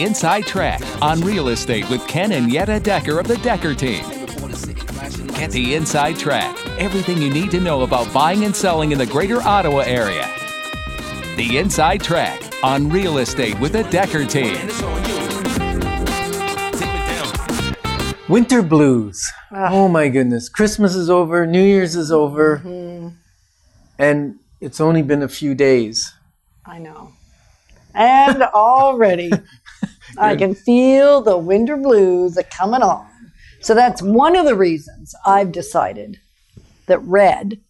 [0.00, 4.02] The Inside Track on real estate with Ken and Yetta Decker of the Decker team.
[5.34, 6.56] Get the inside track.
[6.78, 10.26] Everything you need to know about buying and selling in the greater Ottawa area.
[11.36, 14.56] The Inside Track on real estate with the Decker team.
[18.26, 19.22] Winter blues.
[19.52, 19.68] Ah.
[19.70, 20.48] Oh my goodness.
[20.48, 23.08] Christmas is over, New Year's is over, mm-hmm.
[23.98, 26.14] and it's only been a few days.
[26.64, 27.12] I know.
[27.94, 29.30] And already
[30.18, 33.08] I can feel the winter blues are coming on.
[33.60, 36.18] So that's one of the reasons I've decided
[36.86, 37.60] that red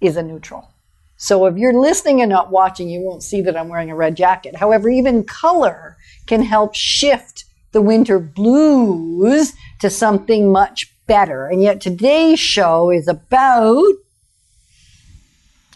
[0.00, 0.68] is a neutral.
[1.16, 4.16] So if you're listening and not watching, you won't see that I'm wearing a red
[4.16, 4.56] jacket.
[4.56, 11.46] However, even color can help shift the winter blues to something much better.
[11.46, 13.92] And yet today's show is about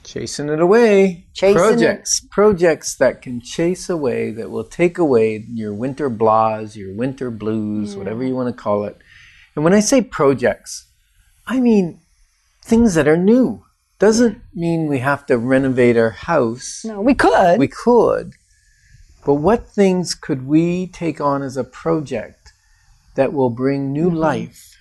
[0.04, 1.26] Chasing it away.
[1.32, 2.20] Chasing it- projects.
[2.30, 7.96] Projects that can chase away, that will take away your winter blahs, your winter blues,
[7.96, 8.98] whatever you want to call it.
[9.54, 10.86] And when I say projects,
[11.46, 12.00] I mean
[12.62, 13.64] things that are new.
[13.98, 16.84] Doesn't mean we have to renovate our house.
[16.84, 17.58] no, we could.
[17.58, 18.34] We could.
[19.24, 22.52] But what things could we take on as a project
[23.14, 24.16] that will bring new mm-hmm.
[24.16, 24.76] life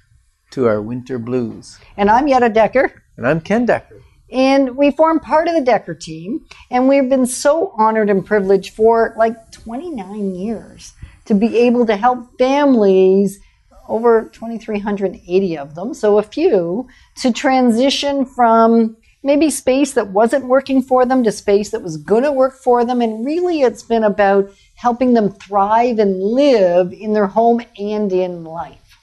[0.51, 1.79] to our winter blues?
[1.95, 3.03] and I'm Yetta Decker.
[3.15, 3.92] And I'm Ken Decker.
[4.33, 6.45] And we form part of the Decker team.
[6.71, 10.93] And we've been so honored and privileged for like 29 years
[11.25, 13.39] to be able to help families,
[13.87, 20.81] over 2,380 of them, so a few, to transition from maybe space that wasn't working
[20.81, 23.01] for them to space that was going to work for them.
[23.01, 28.43] And really, it's been about helping them thrive and live in their home and in
[28.43, 28.99] life.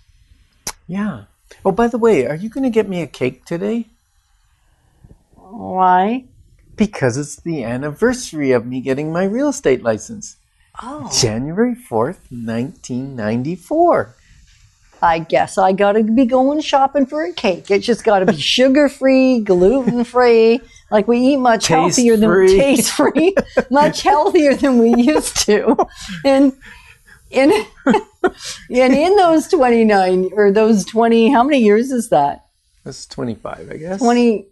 [0.86, 1.24] Yeah.
[1.64, 3.86] Oh, by the way, are you going to get me a cake today?
[5.50, 6.24] Why?
[6.76, 10.36] Because it's the anniversary of me getting my real estate license.
[10.82, 11.10] Oh.
[11.12, 14.14] January 4th, 1994.
[15.02, 17.70] I guess I got to be going shopping for a cake.
[17.70, 20.60] It's just got to be sugar free, gluten free.
[20.91, 22.48] Like we eat much taste healthier free.
[22.48, 23.34] than taste free,
[23.70, 25.76] much healthier than we used to.
[26.25, 26.52] And
[27.30, 27.50] in
[27.86, 32.46] and in those 29 or those 20 how many years is that?
[32.84, 34.00] That's 25, I guess.
[34.00, 34.46] 20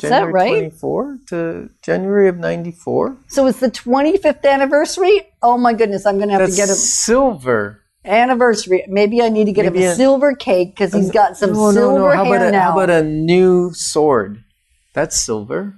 [0.00, 0.48] January right?
[0.50, 3.16] 24 to January of 94.
[3.28, 5.22] So it's the twenty fifth anniversary.
[5.42, 7.80] Oh my goodness, I'm gonna have That's to get a silver.
[8.04, 8.84] anniversary.
[8.88, 11.52] Maybe I need to get Maybe him a, a- silver cake because he's got some
[11.52, 12.08] no, no, silver no.
[12.16, 12.62] How hair about, a, now.
[12.62, 14.42] how about a new sword?
[14.94, 15.74] That's silver.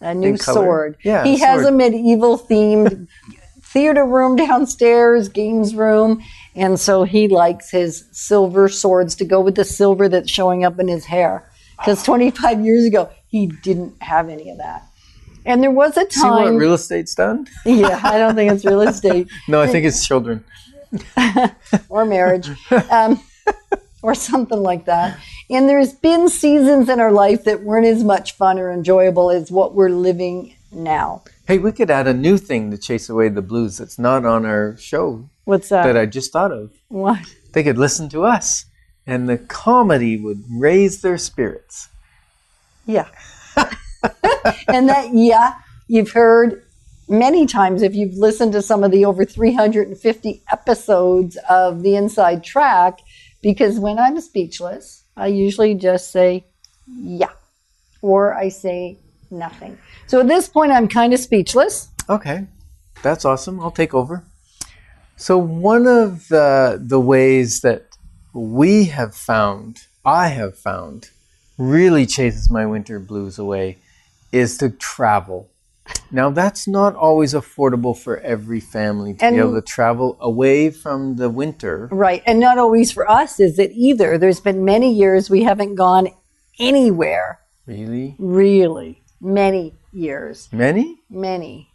[0.00, 0.96] a new sword.
[1.02, 3.08] Yeah, he has a medieval themed
[3.62, 6.22] theater room downstairs, games room,
[6.54, 10.78] and so he likes his silver swords to go with the silver that's showing up
[10.78, 11.50] in his hair.
[11.78, 14.84] Because 25 years ago, he didn't have any of that.
[15.44, 16.10] And there was a time.
[16.10, 17.46] See what real estate's done?
[17.64, 20.44] yeah, I don't think it's real estate No, I think it's children.
[21.88, 22.48] or marriage.
[22.90, 23.20] Um,
[24.02, 25.18] or something like that.
[25.50, 29.50] And there's been seasons in our life that weren't as much fun or enjoyable as
[29.50, 31.22] what we're living now.
[31.46, 34.44] Hey, we could add a new thing to chase away the blues that's not on
[34.44, 35.84] our show What's that?
[35.84, 36.72] that I just thought of.
[36.88, 37.18] what?
[37.52, 38.66] They could listen to us,
[39.06, 41.88] and the comedy would raise their spirits.
[42.86, 43.08] Yeah.
[44.68, 45.54] and that, yeah,
[45.88, 46.62] you've heard
[47.08, 52.42] many times if you've listened to some of the over 350 episodes of The Inside
[52.42, 53.00] Track,
[53.42, 56.44] because when I'm speechless, I usually just say,
[56.86, 57.32] yeah,
[58.02, 58.98] or I say
[59.30, 59.78] nothing.
[60.06, 61.88] So at this point, I'm kind of speechless.
[62.08, 62.46] Okay,
[63.02, 63.60] that's awesome.
[63.60, 64.24] I'll take over.
[65.16, 67.86] So one of the the ways that
[68.32, 71.10] we have found, I have found,
[71.58, 73.78] really chases my winter blues away,
[74.32, 75.48] is to travel.
[76.10, 80.70] Now that's not always affordable for every family to And- be able to travel away
[80.70, 81.88] from the winter.
[81.92, 82.22] Right.
[82.26, 84.18] And not always for us is it either.
[84.18, 86.08] There's been many years we haven't gone
[86.58, 89.02] anywhere, Really, really.
[89.20, 90.48] Many years.
[90.52, 90.98] many?
[91.10, 91.68] Many.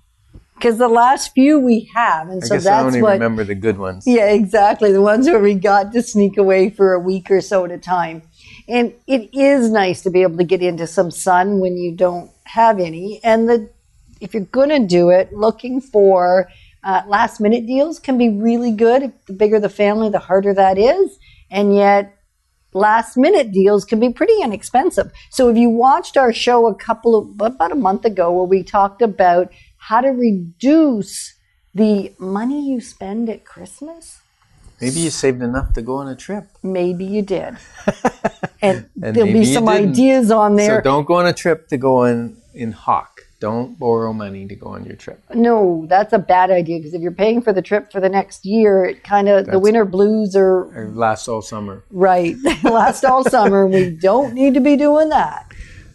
[0.55, 2.29] Because the last few we have.
[2.29, 3.13] And I so guess I that's only what.
[3.13, 4.03] remember the good ones.
[4.05, 4.91] Yeah, exactly.
[4.91, 7.77] The ones where we got to sneak away for a week or so at a
[7.79, 8.21] time.
[8.67, 12.31] And it is nice to be able to get into some sun when you don't
[12.45, 13.19] have any.
[13.23, 13.69] And the
[14.19, 16.47] if you're going to do it, looking for
[16.83, 19.11] uh, last minute deals can be really good.
[19.25, 21.17] The bigger the family, the harder that is.
[21.49, 22.17] And yet,
[22.73, 25.11] last minute deals can be pretty inexpensive.
[25.29, 28.63] So if you watched our show a couple of about a month ago where we
[28.63, 31.35] talked about how to reduce
[31.73, 34.20] the money you spend at Christmas,
[34.81, 36.45] Maybe you saved enough to go on a trip.
[36.63, 37.57] maybe you did.
[38.63, 40.77] And, And there'll be some ideas on there.
[40.77, 43.21] So don't go on a trip to go in in hock.
[43.39, 45.19] don't borrow money to go on your trip.
[45.33, 48.45] No, that's a bad idea because if you're paying for the trip for the next
[48.45, 51.83] year, it kind of the winter blues are It lasts all summer.
[51.89, 52.35] right.
[52.63, 53.65] last all summer.
[53.65, 55.47] We don't need to be doing that.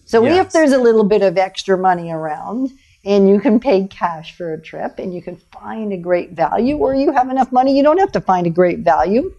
[0.07, 2.73] So if there's a little bit of extra money around
[3.07, 6.77] and you can pay cash for a trip and you can find a great value,
[6.77, 9.33] or you have enough money, you don't have to find a great value,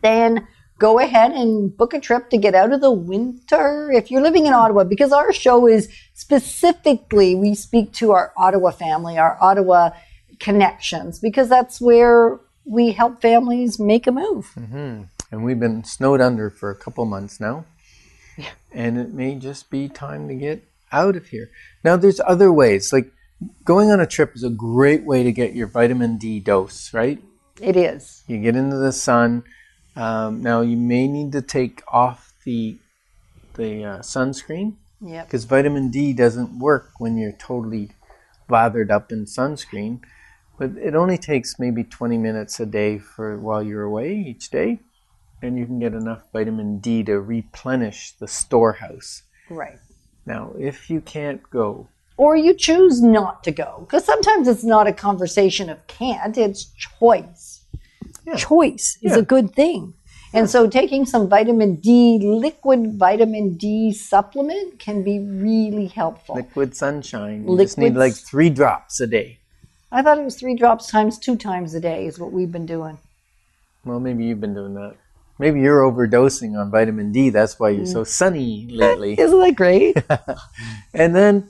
[0.00, 0.46] then
[0.78, 3.90] go ahead and book a trip to get out of the winter.
[3.92, 8.70] If you're living in Ottawa, because our show is specifically, we speak to our Ottawa
[8.70, 9.90] family, our Ottawa
[10.38, 14.52] connections, because that's where we help families make a move.
[14.56, 15.02] Mm-hmm.
[15.32, 17.64] And we've been snowed under for a couple months now.
[18.72, 21.50] And it may just be time to get out of here.
[21.84, 22.92] Now, there's other ways.
[22.92, 23.10] Like
[23.64, 27.22] going on a trip is a great way to get your vitamin D dose, right?
[27.60, 28.22] It is.
[28.26, 29.44] You get into the sun.
[29.96, 32.78] Um, now, you may need to take off the,
[33.54, 34.74] the uh, sunscreen
[35.04, 35.26] Yep.
[35.26, 37.90] because vitamin D doesn't work when you're totally
[38.48, 40.00] lathered up in sunscreen.
[40.58, 44.78] But it only takes maybe 20 minutes a day for while you're away each day,
[45.42, 49.22] and you can get enough vitamin D to replenish the storehouse.
[49.50, 49.78] Right.
[50.26, 51.88] Now, if you can't go,
[52.18, 53.78] Or you choose not to go.
[53.80, 57.62] Because sometimes it's not a conversation of can't, it's choice.
[58.26, 58.36] Yeah.
[58.36, 59.18] Choice is Yeah.
[59.18, 59.94] a good thing.
[60.34, 66.36] And so taking some vitamin D, liquid vitamin D supplement can be really helpful.
[66.36, 69.38] liquid sunshine, you just need like three drops a day.
[69.90, 72.64] I thought it was three drops times two times a day is what we've been
[72.66, 72.98] doing.
[73.84, 74.94] Well, maybe you've been doing that.
[75.42, 77.30] Maybe you're overdosing on vitamin D.
[77.30, 78.06] That's why you're so mm.
[78.06, 79.14] sunny lately.
[79.18, 79.96] Isn't that great?
[80.94, 81.48] and then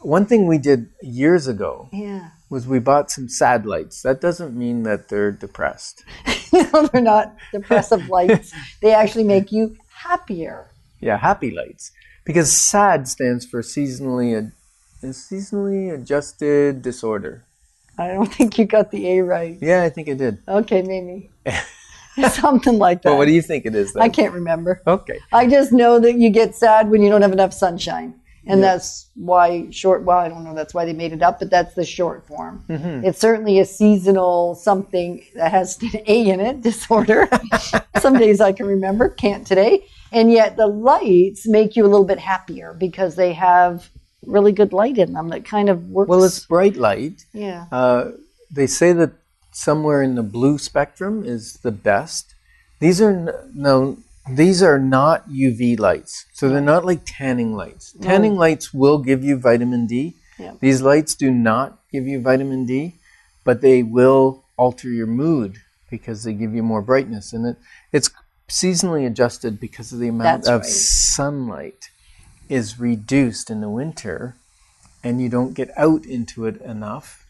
[0.00, 2.30] one thing we did years ago yeah.
[2.48, 4.00] was we bought some sad lights.
[4.00, 6.02] That doesn't mean that they're depressed.
[6.54, 8.54] no, they're not depressive lights.
[8.80, 10.70] They actually make you happier.
[11.00, 11.92] Yeah, happy lights.
[12.24, 14.52] Because SAD stands for seasonally ad-
[15.02, 17.44] seasonally adjusted disorder.
[17.98, 19.58] I don't think you got the A right.
[19.60, 20.38] Yeah, I think it did.
[20.48, 21.28] Okay, maybe.
[22.30, 23.10] Something like that.
[23.10, 24.02] But what do you think it is then?
[24.02, 24.82] I can't remember.
[24.86, 25.18] Okay.
[25.32, 28.14] I just know that you get sad when you don't have enough sunshine.
[28.48, 31.50] And that's why short, well, I don't know, that's why they made it up, but
[31.50, 32.64] that's the short form.
[32.68, 37.28] It's certainly a seasonal something that has an A in it, disorder.
[37.98, 39.84] Some days I can remember, can't today.
[40.12, 43.90] And yet the lights make you a little bit happier because they have
[44.24, 46.08] really good light in them that kind of works.
[46.08, 47.24] Well, it's bright light.
[47.32, 47.66] yeah.
[47.72, 48.12] Uh,
[48.52, 49.10] they say that
[49.56, 52.34] somewhere in the blue spectrum is the best.
[52.78, 53.96] These are no,
[54.30, 57.94] these are not UV lights, so they're not like tanning lights.
[58.02, 60.14] Tanning lights will give you vitamin D.
[60.38, 60.52] Yeah.
[60.60, 62.96] These lights do not give you vitamin D,
[63.44, 67.56] but they will alter your mood because they give you more brightness, and it
[67.92, 68.10] it's
[68.48, 70.70] seasonally adjusted because of the amount That's of right.
[70.70, 71.88] sunlight
[72.50, 74.36] is reduced in the winter,
[75.02, 77.25] and you don't get out into it enough.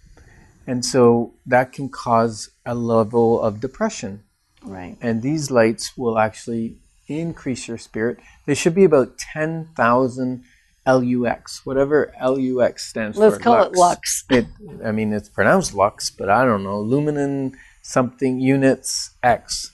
[0.66, 4.24] And so that can cause a level of depression.
[4.62, 4.96] Right.
[5.00, 6.76] And these lights will actually
[7.06, 8.18] increase your spirit.
[8.46, 10.42] They should be about 10,000
[10.86, 13.42] LUX, whatever LUX stands Let's for.
[13.42, 14.24] call it lux.
[14.30, 14.46] It,
[14.84, 16.82] I mean, it's pronounced lux, but I don't know.
[16.82, 19.72] Luminen something units X.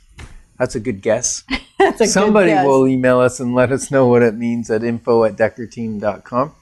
[0.58, 1.44] That's a good guess.
[1.78, 2.66] That's a good Somebody guess.
[2.66, 6.54] will email us and let us know what it means at info at deckerteam.com.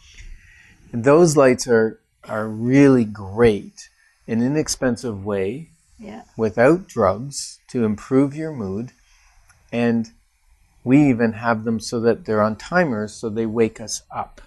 [0.93, 3.90] And those lights are, are really great,
[4.31, 5.69] an inexpensive way
[5.99, 6.23] Yeah.
[6.37, 8.93] without drugs to improve your mood.
[9.73, 10.11] And
[10.85, 14.41] we even have them so that they're on timers so they wake us up,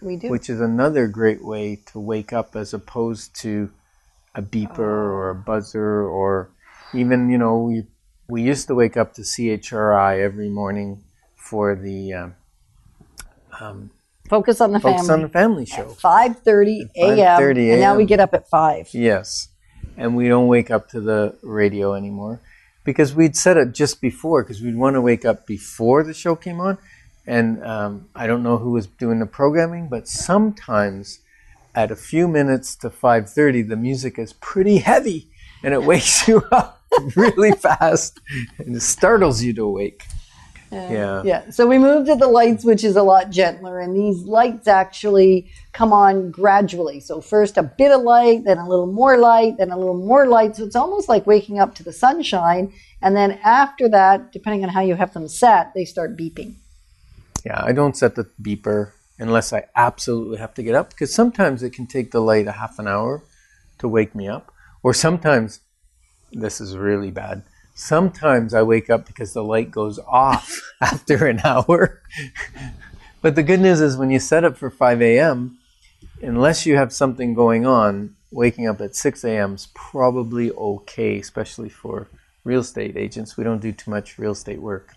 [0.00, 0.28] We do.
[0.30, 3.70] which is another great way to wake up as opposed to
[4.34, 6.50] a beeper or a buzzer or
[6.94, 7.86] even, you know, we,
[8.28, 11.02] we used to wake up to CHRI every morning
[11.34, 12.34] for the um,
[13.60, 13.90] um,
[14.30, 15.12] Focus on the Focus family.
[15.12, 15.86] on the Family show.
[15.86, 17.18] 5:30 a.m.
[17.18, 18.90] 5:30 and now we get up at 5.
[18.92, 19.48] Yes.
[19.96, 22.40] And we don't wake up to the radio anymore
[22.84, 26.36] because we'd set it just before because we'd want to wake up before the show
[26.36, 26.78] came on.
[27.26, 31.18] And um, I don't know who was doing the programming, but sometimes
[31.74, 35.28] at a few minutes to 5:30 the music is pretty heavy
[35.64, 36.80] and it wakes you up
[37.16, 38.20] really fast
[38.58, 39.66] and it startles you to
[40.70, 40.90] wake.
[40.90, 41.22] Yeah.
[41.24, 41.50] Yeah.
[41.50, 45.50] So we moved to the lights, which is a lot gentler, and these lights actually
[45.72, 47.00] come on gradually.
[47.00, 50.26] So first a bit of light, then a little more light, then a little more
[50.26, 50.56] light.
[50.56, 52.72] So it's almost like waking up to the sunshine.
[53.02, 56.54] And then after that, depending on how you have them set, they start beeping.
[57.44, 61.62] Yeah, I don't set the beeper unless I absolutely have to get up because sometimes
[61.62, 63.22] it can take the light a half an hour
[63.78, 64.52] to wake me up.
[64.82, 65.60] Or sometimes,
[66.32, 67.42] this is really bad,
[67.80, 72.02] sometimes I wake up because the light goes off after an hour.
[73.22, 75.58] but the good news is when you set it for 5 a.m.,
[76.22, 79.54] unless you have something going on, waking up at 6 a.m.
[79.54, 82.08] is probably okay, especially for
[82.44, 83.36] real estate agents.
[83.36, 84.94] We don't do too much real estate work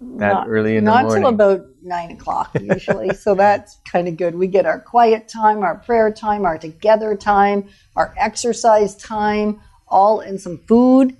[0.00, 1.22] that not, early in the morning.
[1.22, 3.14] Not till about nine o'clock usually.
[3.14, 4.34] so that's kind of good.
[4.34, 10.20] We get our quiet time, our prayer time, our together time, our exercise time, all
[10.20, 11.16] in some food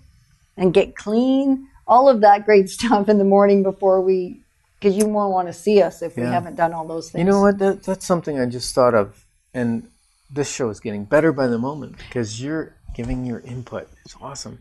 [0.57, 1.69] and get clean.
[1.87, 4.43] All of that great stuff in the morning before we,
[4.79, 7.21] because you won't want to see us if we haven't done all those things.
[7.25, 7.59] You know what?
[7.59, 9.27] That, that's something I just thought of.
[9.55, 9.89] And
[10.31, 13.89] this show is getting better by the moment because you're giving your input.
[14.05, 14.61] It's awesome.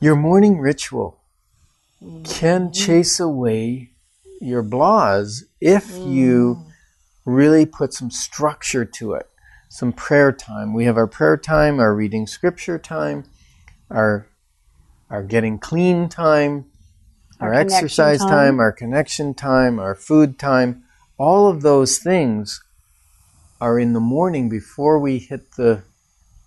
[0.00, 1.20] Your morning ritual
[2.24, 2.72] can mm-hmm.
[2.72, 3.90] chase away
[4.40, 6.72] your blahs if you mm.
[7.24, 9.28] really put some structure to it.
[9.68, 10.74] Some prayer time.
[10.74, 13.24] We have our prayer time, our reading scripture time,
[13.92, 14.26] our
[15.10, 16.64] our getting clean time,
[17.38, 18.28] our, Our exercise time.
[18.28, 20.84] time, our connection time, our food time.
[21.18, 22.62] All of those things
[23.60, 25.82] are in the morning before we hit the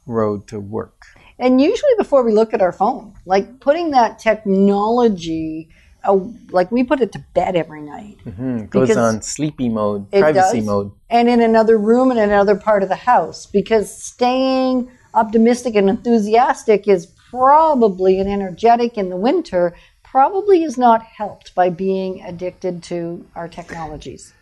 [0.07, 1.05] road to work.
[1.37, 5.69] And usually before we look at our phone, like putting that technology,
[6.03, 6.17] uh,
[6.49, 8.17] like we put it to bed every night.
[8.23, 10.65] Hmm, it goes on sleepy mode, privacy does.
[10.65, 10.91] mode.
[11.09, 16.87] and in another room in another part of the house because staying optimistic and enthusiastic
[16.87, 23.25] is probably an energetic in the winter probably is not helped by being addicted to
[23.35, 24.33] our technologies.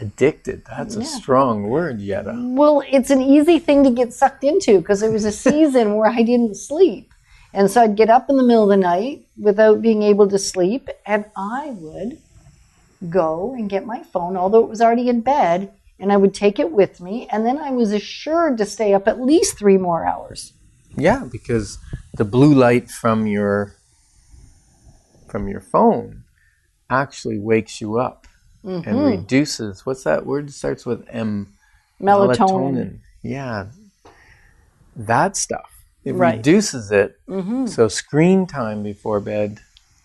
[0.00, 0.64] Addicted.
[0.64, 2.34] That's a strong word, Yetta.
[2.36, 6.10] Well, it's an easy thing to get sucked into because there was a season where
[6.10, 7.12] I didn't sleep.
[7.52, 10.38] And so I'd get up in the middle of the night without being able to
[10.38, 12.18] sleep, and I would
[13.10, 15.70] go and get my phone, although it was already in bed,
[16.00, 17.28] and I would take it with me.
[17.30, 20.54] And then I was assured to stay up at least three more hours.
[20.96, 21.78] Yeah, because
[22.14, 23.74] the blue light from your
[25.28, 26.24] from your phone
[26.90, 28.26] actually wakes you up
[28.64, 28.88] Mm-hmm.
[28.88, 30.48] and reduces what's that word?
[30.48, 31.48] It starts with M.
[32.00, 32.98] Melatonin.
[33.20, 33.66] Yeah.
[34.94, 35.82] That stuff.
[36.04, 36.36] It Right.
[36.36, 37.18] reduces it.
[37.28, 37.66] Mm-hmm.
[37.66, 39.58] So screen time before bed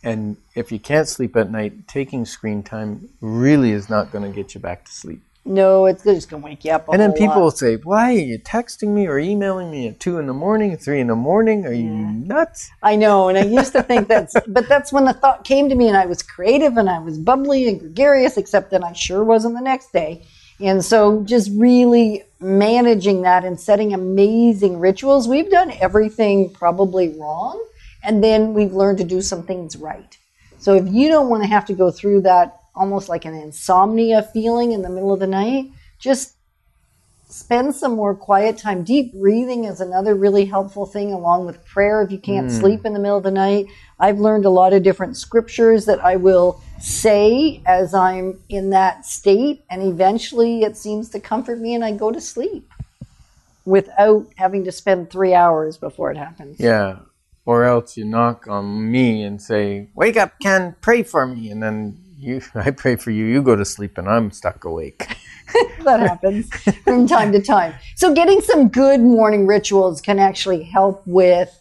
[0.03, 4.35] and if you can't sleep at night, taking screen time really is not going to
[4.35, 5.21] get you back to sleep.
[5.47, 6.89] No, it's just going to wake you up.
[6.89, 9.99] a And then people will say, "Why are you texting me or emailing me at
[9.99, 11.65] two in the morning, three in the morning?
[11.65, 15.13] Are you nuts?" I know, and I used to think that's, but that's when the
[15.13, 18.71] thought came to me, and I was creative and I was bubbly and gregarious, except
[18.71, 20.25] then I sure wasn't the next day.
[20.59, 25.27] And so, just really managing that and setting amazing rituals.
[25.27, 27.63] We've done everything probably wrong,
[28.03, 30.17] and then we've learned to do some things right.
[30.57, 34.21] So, if you don't want to have to go through that almost like an insomnia
[34.21, 36.37] feeling in the middle of the night, just
[37.29, 38.83] spend some more quiet time.
[38.83, 42.57] Deep breathing is another really helpful thing, along with prayer if you can't hmm.
[42.57, 43.67] sleep in the middle of the night.
[43.99, 49.05] I've learned a lot of different scriptures that I will say as I'm in that
[49.05, 52.71] state, and eventually it seems to comfort me and I go to sleep
[53.65, 56.59] without having to spend three hours before it happens.
[56.59, 56.99] Yeah.
[57.45, 61.63] Or else you knock on me and say, "Wake up, Ken, pray for me," and
[61.63, 63.25] then you, I pray for you.
[63.25, 65.07] You go to sleep, and I'm stuck awake.
[65.85, 66.51] that happens
[66.83, 67.75] from time to time.
[67.95, 71.59] So, getting some good morning rituals can actually help with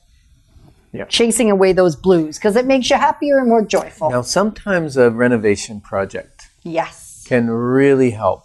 [0.93, 1.05] Yeah.
[1.07, 4.11] chasing away those blues because it makes you happier and more joyful.
[4.11, 7.25] Now, sometimes a renovation project Yes.
[7.27, 8.45] can really help,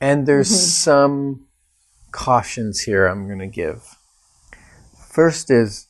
[0.00, 0.54] and there's Mm-hmm.
[0.54, 1.46] some
[2.12, 3.96] cautions here I'm going to give.
[5.08, 5.88] First is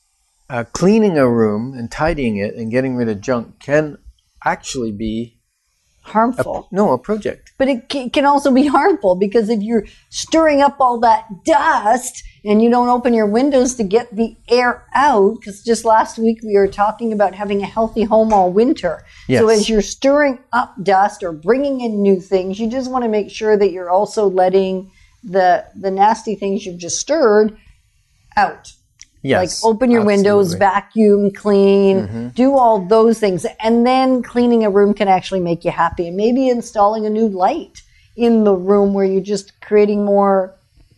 [0.50, 3.98] uh, cleaning a room and tidying it and getting rid of junk can
[4.44, 5.38] actually be
[6.04, 6.68] Harmful.
[6.72, 7.52] no a project.
[7.58, 12.60] But it can also be harmful because if you're stirring up all that dust and
[12.60, 16.56] you don't open your windows to get the air out, because just last week we
[16.56, 19.04] were talking about having a healthy home all winter.
[19.28, 19.40] Yes.
[19.40, 23.08] So as you're stirring up dust or bringing in new things, you just want to
[23.08, 24.90] make sure that you're also letting
[25.22, 27.56] the the nasty things you've just stirred
[28.36, 28.72] out.
[29.22, 32.28] Yes, like open your windows, vacuum, clean, Mm-hmm.
[32.30, 33.46] do all those things.
[33.60, 36.08] And then cleaning a room can actually make you happy.
[36.08, 37.82] And maybe installing a new light
[38.16, 40.54] in the room where you're just creating more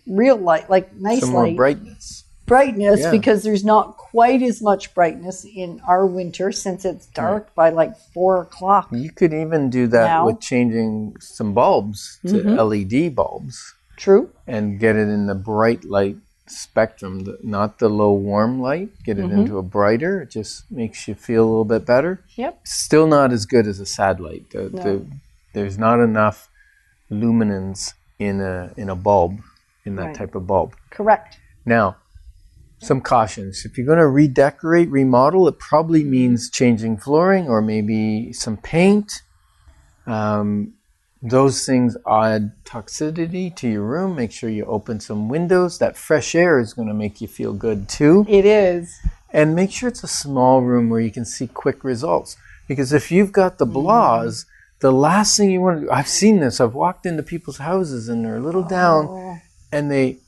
[0.06, 2.24] real light, like nice some more light, brightness.
[2.46, 3.10] brightness, Yeah.
[3.10, 7.96] because there's not quite as much brightness in our winter since it's dark by like
[8.14, 8.88] four o'clock.
[8.90, 10.26] You could even do that Now?
[10.26, 12.58] with changing some bulbs to Mm-hmm.
[12.58, 14.30] LED bulbs True?
[14.46, 18.90] and get it in the bright light spectrum, not the low warm light.
[19.04, 20.20] Get it into a brighter.
[20.22, 22.22] It just makes you feel a little bit better.
[22.36, 22.60] Yep.
[22.66, 24.50] Still not as good as a sad light.
[24.50, 25.06] The, the,
[25.52, 26.48] there's not enough
[27.10, 29.40] luminance in a in a bulb
[29.84, 30.14] in that Right.
[30.16, 30.74] type of bulb.
[30.90, 31.38] Correct.
[31.66, 31.96] Now,
[32.78, 33.64] some cautions.
[33.64, 39.22] If you're going to redecorate, remodel, it probably means changing flooring or maybe some paint.
[40.06, 40.74] Um,
[41.24, 44.14] those things add toxicity to your room.
[44.14, 45.78] Make sure you open some windows.
[45.78, 48.26] That fresh air is going to make you feel good too.
[48.28, 49.00] It is.
[49.32, 52.36] And make sure it's a small room where you can see quick results.
[52.68, 54.44] Because if you've got the blahs,
[54.80, 56.60] the last thing you want to do, I've seen this.
[56.60, 59.40] I've walked into people's houses and they're a little down
[59.72, 60.18] and they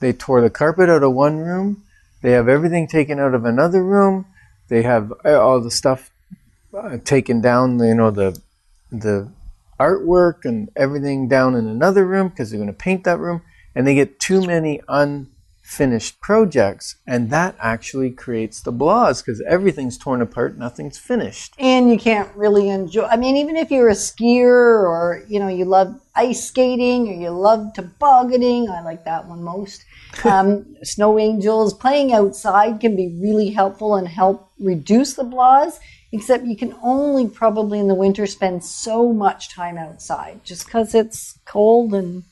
[0.00, 1.84] they tore the carpet out of one room.
[2.22, 4.26] They have everything taken out of another room.
[4.68, 6.10] They have uh, all the stuff
[6.76, 8.40] uh, taken down, you know, the
[8.90, 9.30] the
[9.80, 13.42] artwork and everything down in another room because they're going to paint that room
[13.74, 14.80] and they get too many
[15.70, 21.54] unfinished projects and that actually creates the blahs because everything's torn apart nothing's finished.
[21.58, 25.48] And you can't really enjoy i mean even if you're a skier or you know
[25.48, 29.84] you love ice skating or you love tobogganing i like that one most
[30.24, 35.78] um, snow angels playing outside can be really helpful and help reduce the blahs
[36.12, 40.96] except you can only probably in the winter spend so much time outside just because
[40.96, 42.24] it's cold and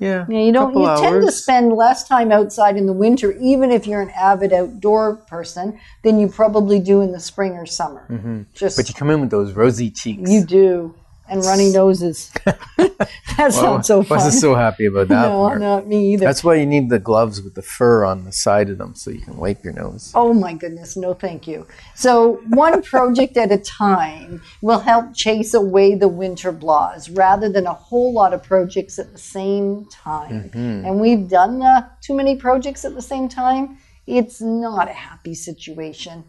[0.00, 3.32] yeah you, know, you don't you tend to spend less time outside in the winter
[3.40, 7.66] even if you're an avid outdoor person than you probably do in the spring or
[7.66, 8.06] summer.
[8.52, 8.80] Just Mm-hmm.
[8.80, 10.28] but you come in with those rosy cheeks.
[10.30, 10.94] You do
[11.30, 12.30] and runny noses
[12.76, 15.60] that sounds so fun wasn't so happy about that no part.
[15.60, 18.68] not me either that's why you need the gloves with the fur on the side
[18.68, 21.66] of them so you can wipe your nose Oh my goodness, no thank you.
[21.94, 27.66] So, one project at a time will help chase away the winter blahs rather than
[27.66, 30.50] a whole lot of projects at the same time.
[30.50, 30.84] Mm-hmm.
[30.86, 33.78] And we've done the too many projects at the same time.
[34.06, 36.24] It's not a happy situation.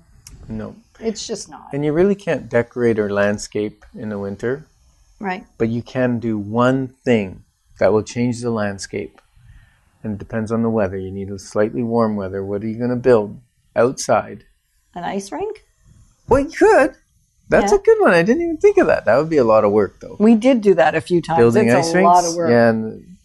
[0.47, 1.69] no It's just not.
[1.73, 4.65] and you really can't decorate or landscape in the winter
[5.21, 5.45] Right.
[5.57, 7.43] but you can do one thing
[7.79, 9.21] that will change the landscape.
[10.03, 10.97] And it depends on the weather.
[10.97, 12.43] You need a slightly warm weather.
[12.43, 13.39] What are you going to build
[13.75, 14.45] outside?
[14.95, 15.63] An ice rink?
[16.27, 16.95] Well, you could.
[17.49, 17.77] That's Yeah.
[17.77, 18.11] a good one.
[18.11, 19.05] I didn't even think of that.
[19.05, 20.15] That would be a lot of work, though.
[20.19, 21.37] We did do that a few times.
[21.39, 22.07] Building it's ice a rinks.
[22.07, 22.49] lot of work.
[22.49, 23.17] Yeah, and,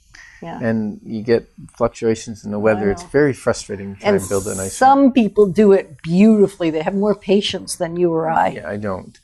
[0.43, 0.59] Yeah.
[0.63, 2.91] and you get fluctuations in the weather.
[2.91, 4.73] It's very frustrating to try and, And build an ice rink.
[4.73, 6.69] some people do it beautifully.
[6.71, 8.49] They have more patience than you or I.
[8.49, 9.19] Yeah, I don't.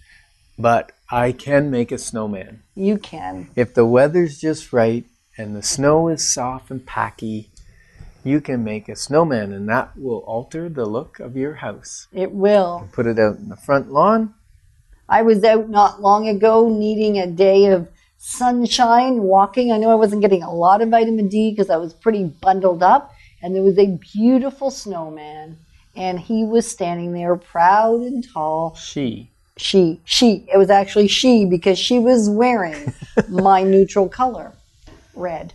[0.58, 2.62] But I can make a snowman.
[2.74, 3.50] You can.
[3.54, 5.04] If the weather's just right
[5.36, 7.50] and the snow is soft and packy,
[8.24, 12.08] you can make a snowman and that will alter the look of your house.
[12.14, 12.88] It will.
[12.92, 14.34] Put it out in the front lawn.
[15.06, 19.70] I was out not long ago needing a day of sunshine, walking.
[19.70, 22.82] I know I wasn't getting a lot of vitamin D because I was pretty bundled
[22.82, 23.12] up.
[23.42, 25.58] And there was a beautiful snowman,
[25.96, 28.76] and he was standing there proud and tall.
[28.76, 29.31] She.
[29.62, 32.92] She, she, it was actually she because she was wearing
[33.28, 34.52] my neutral color,
[35.14, 35.54] red.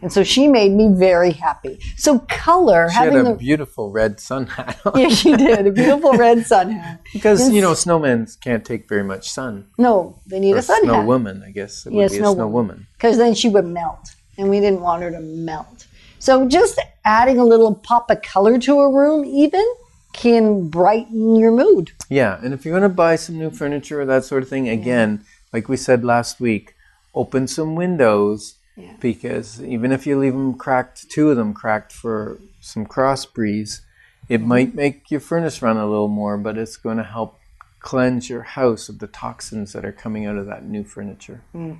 [0.00, 1.80] And so she made me very happy.
[1.96, 5.00] So color, She had having a the beautiful red sun hat on.
[5.00, 7.00] yeah, she did a beautiful red sun hat.
[7.12, 9.66] Because, you know, snowmen can't take very much sun.
[9.76, 11.06] No, they need Or a sun snow hat.
[11.06, 11.84] woman, I guess.
[11.84, 12.86] It Yeah, would be snow a snow woman.
[12.92, 15.86] because then she would melt, and we didn't want her to melt.
[16.20, 19.66] So just adding a little pop of color to a room, even,
[20.12, 21.92] can brighten your mood.
[22.08, 24.68] Yeah, and if you're going to buy some new furniture or that sort of thing,
[24.68, 26.74] again, like we said last week,
[27.14, 28.94] open some windows Yeah.
[29.00, 33.82] because even if you leave them cracked, two of them cracked for some cross breeze,
[34.28, 34.48] it Mm-hmm.
[34.48, 37.38] might make your furnace run a little more, but it's going to help
[37.80, 41.42] cleanse your house of the toxins that are coming out of that new furniture.
[41.52, 41.74] Hmm.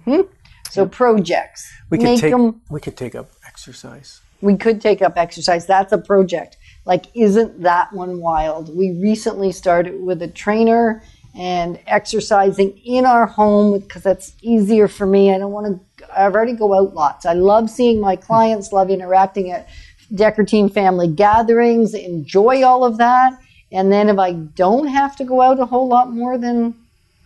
[0.71, 2.61] So projects, We could make take them.
[2.71, 4.21] we could take up exercise.
[4.43, 5.67] We could take up exercise.
[5.67, 6.58] That's a project.
[6.89, 8.75] Like, isn't that one wild?
[8.75, 11.03] We recently started with a trainer
[11.35, 15.31] and exercising in our home because that's easier for me.
[15.31, 15.67] I don't want
[15.99, 16.19] to.
[16.19, 17.27] I've already go out lots.
[17.27, 18.73] I love seeing my clients.
[18.73, 19.69] Love interacting at
[20.15, 21.93] Decker Team family gatherings.
[21.93, 23.39] Enjoy all of that.
[23.71, 26.75] And then if I don't have to go out a whole lot more than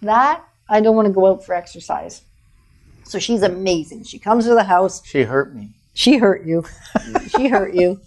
[0.00, 2.22] that, I don't want to go out for exercise.
[3.04, 4.02] So she's amazing.
[4.02, 5.06] She comes to the house.
[5.06, 5.70] She hurt me.
[5.94, 6.64] She hurt you.
[7.28, 8.00] she hurt you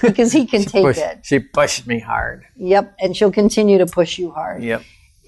[0.00, 1.20] because he can take Push- it.
[1.24, 2.44] She pushed me hard.
[2.56, 4.62] Yep, and she'll continue to push you hard.
[4.62, 4.82] Yep.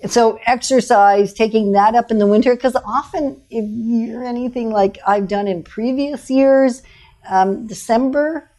[0.07, 5.29] So exercise, taking that up in the winter, because often if you're anything like I've
[5.29, 6.83] done in previous years,
[7.29, 8.51] um, December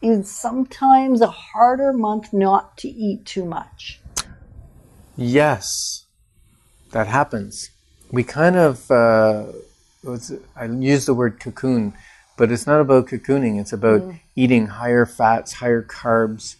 [0.00, 4.00] is sometimes a harder month not to eat too much.
[5.16, 6.06] Yes,
[6.92, 7.70] that happens.
[8.10, 9.46] We kind of, uh,
[10.04, 11.94] was, I use the word cocoon,
[12.36, 13.60] but it's not about cocooning.
[13.60, 14.20] It's about Mm.
[14.34, 16.56] eating higher fats, higher carbs,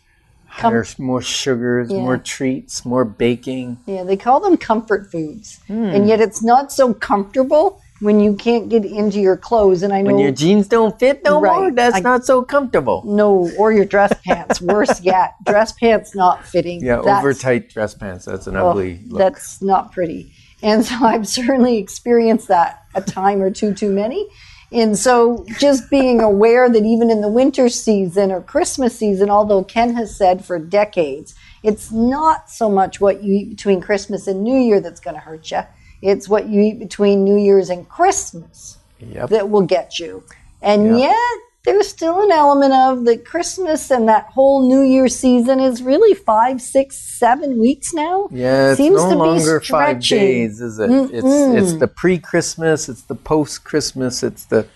[0.46, 1.98] higher, more sugars, Yeah.
[2.00, 3.78] more treats, more baking.
[3.86, 5.84] Yeah, they call them comfort foods, Hmm.
[5.84, 9.82] and yet it's not so comfortable when you can't get into your clothes.
[9.82, 13.02] And I know When your jeans don't fit no more, that's I- not so comfortable.
[13.06, 14.60] No, or your dress pants.
[14.62, 16.82] Worse yet, dress pants not fitting.
[16.82, 18.24] Yeah, over tight dress pants.
[18.26, 19.18] That's an oh, ugly look.
[19.18, 20.32] That's not pretty.
[20.62, 24.26] And so I've certainly experienced that a time or two too many.
[24.72, 29.62] And so just being aware that even in the winter season or Christmas season, although
[29.62, 34.42] Ken has said for decades, it's not so much what you eat between Christmas and
[34.42, 35.60] New Year that's going to hurt you.
[36.02, 39.30] It's what you eat between New Year's and Christmas Yep.
[39.30, 40.24] that will get you.
[40.62, 40.96] And Yeah.
[41.10, 45.82] yet, there's still an element of the Christmas and that whole New Year season is
[45.82, 48.28] really five, six, seven weeks now.
[48.30, 50.90] Yeah, it's Seems no to be longer five days, is it?
[50.90, 54.66] It's it's the pre-Christmas, it's the post-Christmas, it's the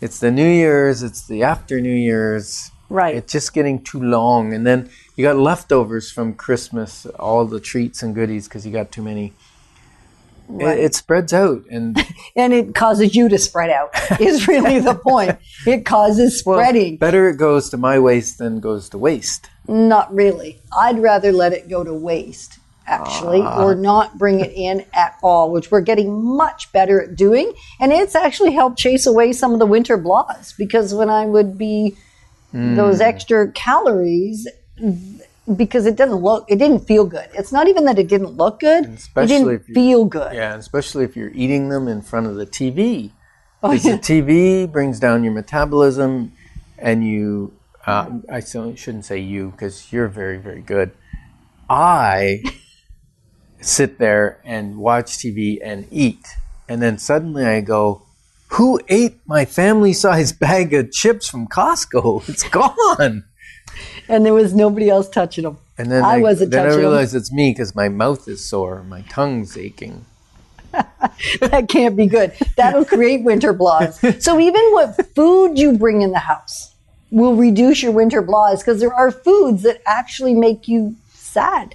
[0.00, 2.70] it's the New Year's, it's the after New Year's.
[2.90, 3.16] Right.
[3.16, 8.02] It's just getting too long, and then you got leftovers from Christmas, all the treats
[8.02, 9.32] and goodies because you got too many.
[10.48, 10.78] It- Right.
[10.78, 11.96] It, spreads out, and
[12.36, 15.38] and it causes you to spread out, is really the point.
[15.66, 16.96] It causes spreading.
[16.98, 19.48] better it goes to my waist than goes to waste.
[19.66, 20.60] Not really.
[20.78, 23.64] I'd rather let it go to waste, actually, Ah.
[23.64, 27.50] or not bring it in at all, which we're getting much better at doing.
[27.80, 31.56] And it's actually helped chase away some of the winter blahs because when I would
[31.56, 31.96] be
[32.52, 32.76] Hmm.
[32.76, 34.46] those extra calories,
[35.56, 37.28] because it doesn't look, it didn't feel good.
[37.34, 40.34] It's not even that it didn't look good, it especially didn't if feel good.
[40.34, 43.10] Yeah, especially if you're eating them in front of the TV.
[43.62, 46.32] Oh, Because the TV brings down your metabolism,
[46.78, 47.52] and you,
[47.86, 50.92] uh, I shouldn't say you because you're very, very good.
[51.68, 52.42] I
[53.60, 56.26] sit there and watch TV and eat.
[56.68, 58.02] And then suddenly I go,
[58.48, 62.28] Who ate my family size bag of chips from Costco?
[62.28, 63.24] It's gone.
[64.08, 65.58] And there was nobody else touching them.
[65.78, 66.50] And then I wasn't touching them.
[66.50, 66.90] then I touching 'em.
[66.90, 70.04] realize it's me because my mouth is sore, my tongue's aching.
[71.40, 72.32] that can't be good.
[72.56, 73.98] That'll create winter blahs.
[74.22, 76.74] So even what food you bring in the house
[77.10, 81.74] will reduce your winter blahs because there are foods that actually make you sad.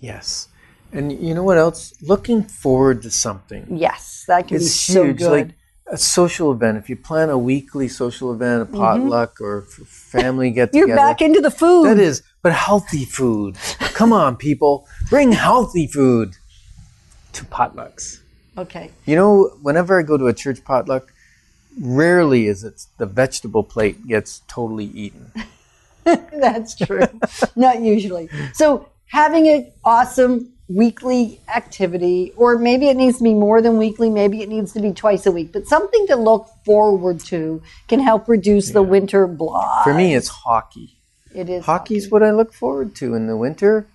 [0.00, 0.48] Yes.
[0.92, 1.92] And you know what else?
[2.00, 3.66] Looking forward to something.
[3.70, 5.18] Yes, that can It's be so huge.
[5.18, 5.30] good.
[5.30, 5.48] Like
[5.90, 6.78] a social event.
[6.78, 10.76] If you plan a weekly social event, a potluck or f- family get Mm-hmm.
[10.88, 11.86] You're back into the food.
[11.86, 13.56] that is, but healthy food.
[13.94, 14.86] Come on, people.
[15.08, 16.36] Bring healthy food
[17.32, 18.18] to potlucks.
[18.56, 18.90] okay.
[19.06, 21.12] You know, whenever I go to a church potluck,
[21.80, 25.32] rarely is it the vegetable plate gets totally eaten.
[26.04, 27.02] That's true.
[27.56, 28.28] Not usually.
[28.54, 34.10] So having an awesome weekly activity, or maybe it needs to be more than weekly,
[34.10, 38.00] maybe it needs to be twice a week, but something to look forward to can
[38.00, 39.82] help reduce the winter blah.
[39.82, 40.98] For me, it's hockey.
[41.34, 43.86] it is Hockey's what I look forward to in the winter.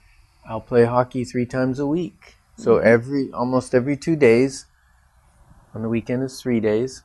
[0.47, 2.35] I'll play hockey three times a week.
[2.57, 2.87] So Mm-hmm.
[2.87, 4.65] every almost every two days.
[5.75, 7.01] On the weekend is three days,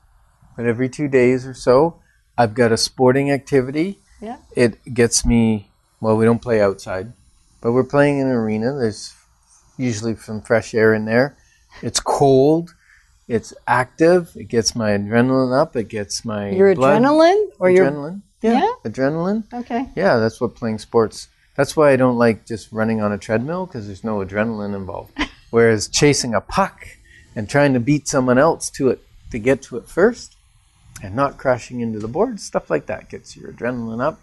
[0.55, 1.99] but every two days or so,
[2.37, 3.97] I've got a sporting activity.
[4.21, 4.37] Yeah.
[4.55, 5.71] It gets me.
[6.01, 7.13] Well, we don't play outside,
[7.61, 8.75] but we're playing in an arena.
[8.77, 9.11] There's
[9.79, 11.35] usually some fresh air in there.
[11.81, 12.75] It's cold.
[13.27, 14.31] It's active.
[14.35, 15.75] It gets my adrenaline up.
[15.75, 18.21] It gets my Your blood- adrenaline or your adrenaline.
[18.41, 18.73] Yeah, Yeah?
[18.91, 19.43] adrenaline.
[19.53, 19.89] okay.
[19.95, 21.27] Yeah, that's what playing sports.
[21.55, 25.11] That's why I don't like just running on a treadmill because there's no adrenaline involved.
[25.49, 26.87] Whereas chasing a puck
[27.35, 30.35] and trying to beat someone else to it to get to it first
[31.03, 34.19] and not crashing into the board, stuff like that gets your adrenaline up.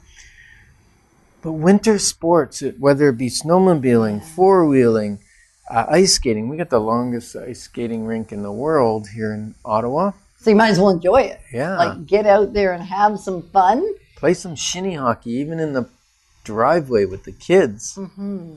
[1.43, 5.21] But winter sports, whether it be snowmobiling, four wheeling,
[5.71, 9.55] uh, ice skating, we got the longest ice skating rink in the world here in
[9.65, 10.13] Ottawa.
[10.39, 11.41] So you might as well enjoy it.
[11.53, 11.77] Yeah.
[11.77, 13.85] Like get out there and have some fun.
[14.17, 15.89] play some shinny hockey even in the
[16.45, 17.99] driveway with the kids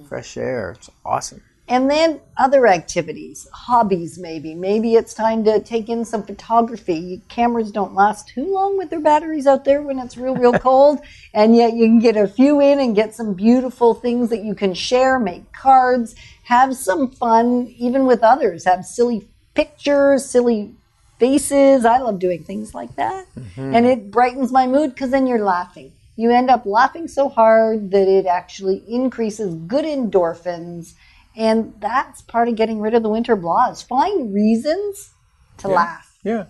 [0.07, 4.55] fresh air it's awesome And then other activities, hobbies maybe.
[4.55, 7.21] Maybe it's time to take in some photography.
[7.29, 10.99] Cameras don't last too long with their batteries out there when it's real, real cold.
[11.31, 14.55] And yet you can get a few in and get some beautiful things that you
[14.55, 18.65] can share, make cards, have some fun, even with others.
[18.65, 20.73] Have silly pictures, silly
[21.19, 21.85] faces.
[21.85, 23.27] I love doing things like that.
[23.35, 23.75] Mm-hmm.
[23.75, 25.91] And it brightens my mood because then you're laughing.
[26.15, 30.95] You end up laughing so hard that it actually increases good endorphins.
[31.39, 33.83] And that's part of getting rid of the winter blahs.
[33.87, 35.13] Find reasons
[35.57, 36.17] to laugh.
[36.23, 36.45] yeah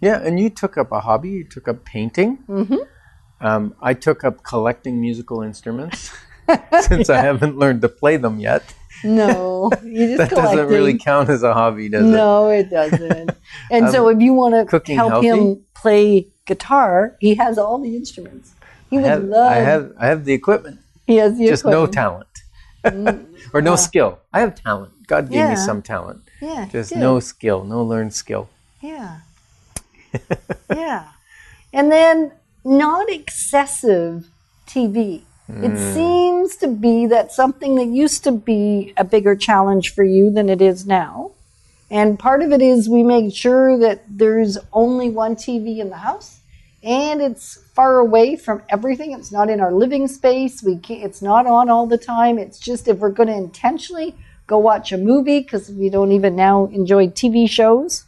[0.00, 2.76] yeah and you took up a hobby you took up painting mm-hmm.
[3.40, 6.16] um, i took up collecting musical instruments
[6.82, 8.62] since i haven't learned to play them yet
[9.04, 10.56] No, you just that collecting.
[10.56, 13.30] doesn't really count as a hobby does it No, it doesn't.
[13.70, 15.28] And so if you want to help healthy?
[15.28, 18.54] him play guitar, he has all the instruments.
[18.90, 19.52] He I would have, love.
[19.52, 22.34] I have i have the equipment He has the just no talent
[23.56, 27.64] or no skill i have talent god gave me some talent Yeah, just no skill
[27.64, 28.48] no learned skill
[28.80, 29.20] Yeah.
[30.70, 31.08] yeah.
[31.72, 32.32] And then
[32.64, 34.28] not excessive
[34.66, 35.22] TV.
[35.46, 35.64] Hmm.
[35.64, 40.30] It seems to be that something that used to be a bigger challenge for you
[40.30, 41.32] than it is now.
[41.90, 45.98] And part of it is we make sure that there's only one TV in the
[45.98, 46.35] house
[46.86, 49.10] and it's far away from everything.
[49.10, 50.62] It's not in our living space.
[50.62, 52.38] We can't, it's not on all the time.
[52.38, 54.14] It's just if we're going to intentionally
[54.46, 58.04] go watch a movie because we don't even now enjoy TV shows.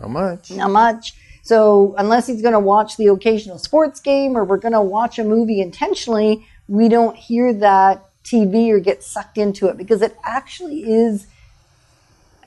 [0.00, 0.50] How much?
[0.50, 1.12] Not much.
[1.42, 5.18] So unless he's going to watch the occasional sports game or we're going to watch
[5.18, 10.16] a movie intentionally, we don't hear that TV or get sucked into it because it
[10.24, 11.26] actually is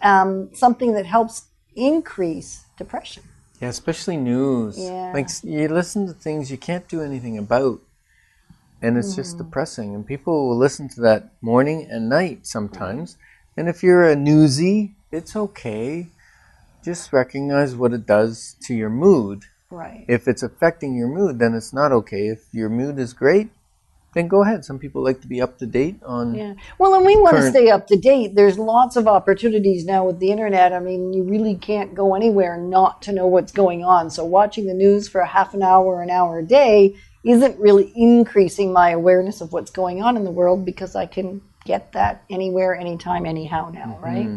[0.02, 3.22] um, something that helps increase depression.
[3.60, 4.78] Yeah, especially news.
[4.78, 5.12] Yeah.
[5.14, 7.80] Like you listen to things you can't do anything about,
[8.82, 9.46] and it's just mm-hmm.
[9.46, 9.96] depressing.
[9.96, 13.18] And people will listen to that morning and night sometimes.
[13.56, 16.08] And if you're a newsie, it's okay.
[16.86, 19.44] Just recognize what it does to your mood.
[19.70, 20.06] Right.
[20.08, 22.28] If it's affecting your mood, then it's not okay.
[22.28, 23.50] If your mood is great,
[24.14, 24.66] then go ahead.
[24.66, 26.34] Some people like to be up to date on.
[26.34, 26.54] Yeah.
[26.80, 28.36] Well, and we want to stay up to date.
[28.36, 30.74] There's lots of opportunities now with the internet.
[30.74, 34.10] I mean, you really can't go anywhere not to know what's going on.
[34.10, 37.92] So watching the news for a half an hour, an hour a day isn't really
[37.96, 42.24] increasing my awareness of what's going on in the world because I can get that
[42.30, 44.28] anywhere, anytime, anyhow now, right?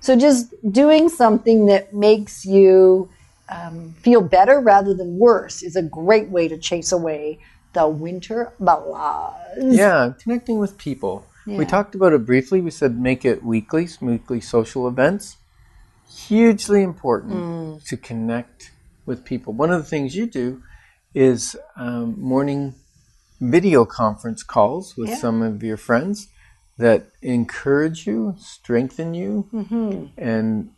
[0.00, 3.08] So just doing something that makes you
[3.48, 7.38] um, feel better rather than worse is a great way to chase away
[7.72, 9.76] the winter blues.
[9.76, 11.26] Yeah, connecting with people.
[11.46, 11.58] Yeah.
[11.58, 12.60] We talked about it briefly.
[12.60, 15.36] We said make it weekly, weekly social events.
[16.08, 17.84] Hugely important Mm.
[17.86, 18.70] to connect
[19.06, 19.52] with people.
[19.52, 20.62] One of the things you do
[21.14, 22.74] is um, morning
[23.40, 25.16] video conference calls with Yeah.
[25.16, 26.28] some of your friends
[26.78, 30.06] that encourage you, strengthen you, Mm-hmm.
[30.16, 30.70] and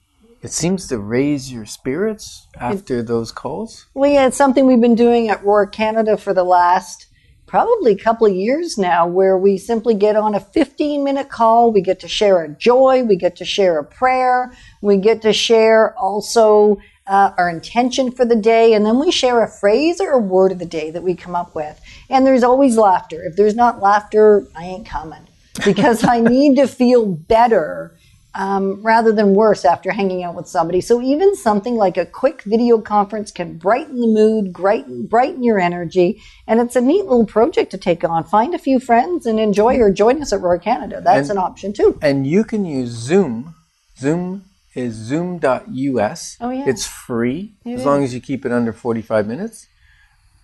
[0.45, 3.87] it seems to raise your spirits after those calls.
[3.95, 7.07] Well, yeah, it's something we've been doing at Roar Canada for the last
[7.47, 11.73] probably couple of years now, where we simply get on a 15 minute call.
[11.73, 14.53] We get to share a joy, we get to share a prayer,
[14.83, 16.77] we get to share also
[17.07, 20.53] uh, our intention for the day, and then we share a phrase or a word
[20.53, 21.81] of the day that we come up with.
[22.11, 23.23] And there's always laughter.
[23.25, 25.27] If there's not laughter, I ain't coming
[25.65, 27.97] because I need to feel better
[28.35, 30.81] um, rather than worse after hanging out with somebody.
[30.81, 35.59] So even something like a quick video conference can brighten the mood, brighten, brighten your
[35.59, 38.25] energy, and it's a neat little project to take on.
[38.25, 41.01] Find a few friends and enjoy or join us at Roar Canada.
[41.05, 41.99] That's And- an option too.
[42.03, 43.55] And you can use Zoom.
[43.99, 44.45] Zoom
[44.75, 46.37] is zoom.us.
[46.41, 46.65] Oh, yeah.
[46.67, 49.69] It's free It as long as you keep it under 45 minutes.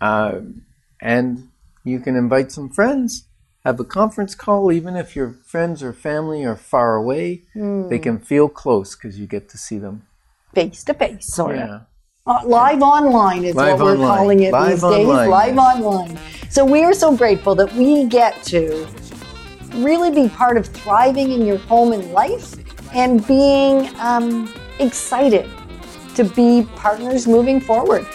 [0.01, 0.41] Uh,
[1.01, 1.49] and
[1.85, 3.25] you can invite some friends,
[3.65, 7.45] have a conference call, even if your friends or family are far away.
[7.53, 7.89] Hmm.
[7.89, 10.07] They can feel close because you get to see them.
[10.55, 11.69] Face to face, sort of.
[11.69, 11.81] Yeah.
[12.27, 14.19] Uh, live online is Live what we're online.
[14.19, 15.07] calling it Live these days.
[15.07, 16.19] online, Live online.
[16.49, 18.87] So we are so grateful that we get to
[19.77, 22.55] really be part of thriving in your home and life
[22.95, 25.49] and being um, excited
[26.15, 28.07] to be partners moving forward.